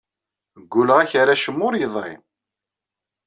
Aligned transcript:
Ggulleɣ-ak 0.61 1.11
ar 1.21 1.27
acemma 1.33 1.63
ur 1.67 1.73
yeḍri. 1.77 2.13